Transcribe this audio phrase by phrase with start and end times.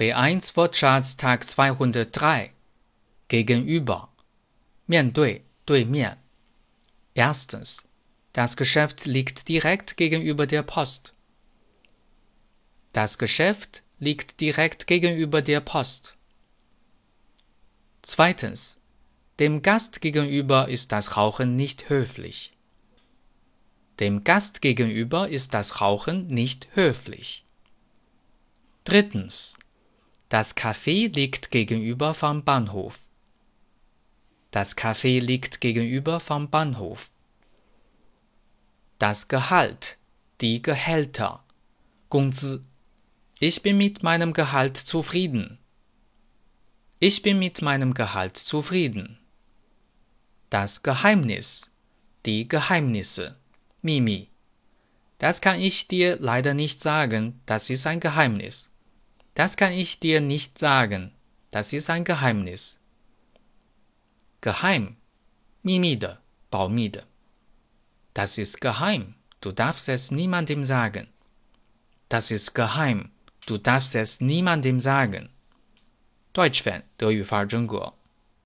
[0.00, 2.52] B1 Wortschatz Tag 203
[3.28, 4.08] Gegenüber
[4.86, 6.16] Mian Dui Dui Mian
[7.12, 7.86] Erstens
[8.32, 11.12] Das Geschäft liegt direkt gegenüber der Post.
[12.94, 16.16] Das Geschäft liegt direkt gegenüber der Post.
[18.00, 18.78] Zweitens
[19.38, 22.54] Dem Gast gegenüber ist das Rauchen nicht höflich.
[23.98, 27.44] Dem Gast gegenüber ist das Rauchen nicht höflich.
[28.84, 29.58] Drittens
[30.30, 33.00] das Café liegt gegenüber vom Bahnhof.
[34.52, 37.10] Das Café liegt gegenüber vom Bahnhof.
[39.00, 39.98] Das Gehalt,
[40.40, 41.42] die Gehälter.
[42.08, 42.62] 工资.
[43.40, 45.58] Ich bin mit meinem Gehalt zufrieden.
[47.00, 49.18] Ich bin mit meinem Gehalt zufrieden.
[50.48, 51.72] Das Geheimnis,
[52.24, 53.36] die Geheimnisse.
[53.82, 54.28] Mimi.
[55.18, 58.69] Das kann ich dir leider nicht sagen, das ist ein Geheimnis.
[59.39, 61.11] Das kann ich dir nicht sagen.
[61.51, 62.79] Das ist ein Geheimnis.
[64.41, 64.97] Geheim.
[65.61, 66.19] 秘密的,
[66.51, 67.05] 保密的.
[68.13, 69.15] Das ist geheim.
[69.41, 71.07] Du darfst es niemandem sagen.
[72.07, 73.11] Das ist geheim.
[73.47, 75.29] Du darfst es niemandem sagen.
[76.33, 77.93] Deutsch Fan 德语范儿真格